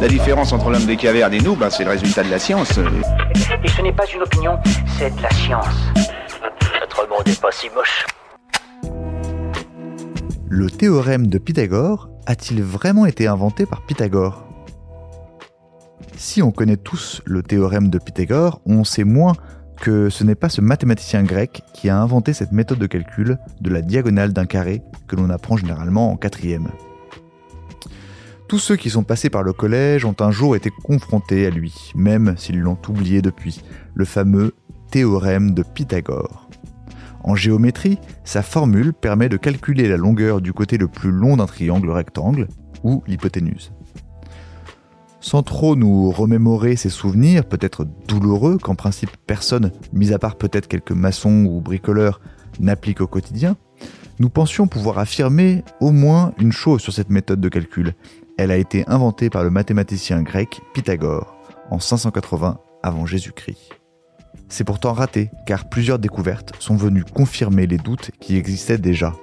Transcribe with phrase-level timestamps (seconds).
[0.00, 2.78] La différence entre l'homme des cavernes et nous, ben, c'est le résultat de la science.
[3.62, 4.58] Et ce n'est pas une opinion,
[4.98, 5.92] c'est de la science.
[6.80, 8.06] Notre monde n'est pas si moche.
[10.48, 14.46] Le théorème de Pythagore a-t-il vraiment été inventé par Pythagore?
[16.16, 19.34] Si on connaît tous le théorème de Pythagore, on sait moins
[19.82, 23.70] que ce n'est pas ce mathématicien grec qui a inventé cette méthode de calcul de
[23.70, 26.68] la diagonale d'un carré que l'on apprend généralement en quatrième.
[28.50, 31.92] Tous ceux qui sont passés par le collège ont un jour été confrontés à lui,
[31.94, 33.62] même s'ils l'ont oublié depuis,
[33.94, 34.56] le fameux
[34.90, 36.50] théorème de Pythagore.
[37.22, 41.46] En géométrie, sa formule permet de calculer la longueur du côté le plus long d'un
[41.46, 42.48] triangle rectangle,
[42.82, 43.72] ou l'hypoténuse.
[45.20, 50.66] Sans trop nous remémorer ces souvenirs, peut-être douloureux, qu'en principe personne, mis à part peut-être
[50.66, 52.20] quelques maçons ou bricoleurs,
[52.58, 53.56] n'applique au quotidien,
[54.18, 57.94] nous pensions pouvoir affirmer au moins une chose sur cette méthode de calcul.
[58.40, 61.36] Elle a été inventée par le mathématicien grec Pythagore
[61.70, 63.78] en 580 avant Jésus-Christ.
[64.48, 69.14] C'est pourtant raté, car plusieurs découvertes sont venues confirmer les doutes qui existaient déjà.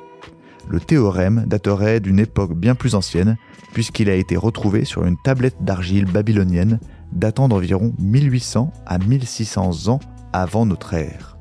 [0.69, 3.37] Le théorème daterait d'une époque bien plus ancienne,
[3.73, 6.79] puisqu'il a été retrouvé sur une tablette d'argile babylonienne
[7.11, 9.99] datant d'environ 1800 à 1600 ans
[10.31, 11.39] avant notre ère.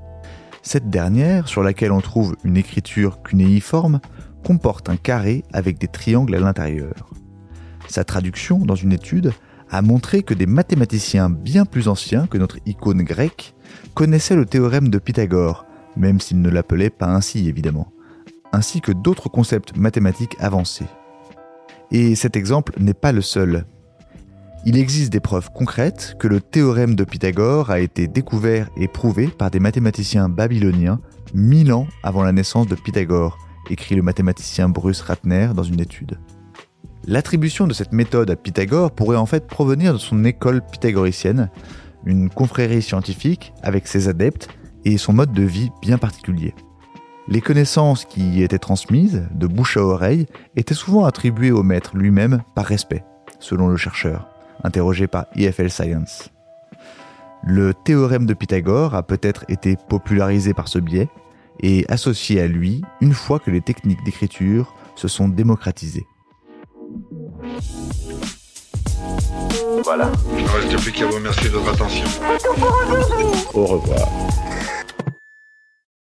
[0.62, 4.00] Cette dernière, sur laquelle on trouve une écriture cunéiforme,
[4.42, 7.10] comporte un carré avec des triangles à l'intérieur.
[7.88, 9.32] Sa traduction dans une étude
[9.70, 13.54] a montré que des mathématiciens bien plus anciens que notre icône grecque
[13.94, 17.92] connaissaient le théorème de Pythagore, même s'ils ne l'appelaient pas ainsi évidemment,
[18.52, 20.86] ainsi que d'autres concepts mathématiques avancés.
[21.90, 23.64] Et cet exemple n'est pas le seul.
[24.64, 29.28] Il existe des preuves concrètes que le théorème de Pythagore a été découvert et prouvé
[29.28, 31.00] par des mathématiciens babyloniens
[31.34, 33.38] mille ans avant la naissance de Pythagore,
[33.70, 36.18] écrit le mathématicien Bruce Ratner dans une étude.
[37.08, 41.50] L'attribution de cette méthode à Pythagore pourrait en fait provenir de son école pythagoricienne,
[42.04, 44.48] une confrérie scientifique avec ses adeptes
[44.84, 46.52] et son mode de vie bien particulier.
[47.28, 51.96] Les connaissances qui y étaient transmises, de bouche à oreille, étaient souvent attribuées au maître
[51.96, 53.04] lui-même par respect,
[53.38, 54.28] selon le chercheur,
[54.64, 56.30] interrogé par IFL Science.
[57.44, 61.08] Le théorème de Pythagore a peut-être été popularisé par ce biais
[61.60, 66.06] et associé à lui une fois que les techniques d'écriture se sont démocratisées.
[69.84, 70.10] Voilà.
[70.36, 72.06] Il ne reste plus qu'à vous remercier de votre attention.
[73.54, 74.08] Au revoir.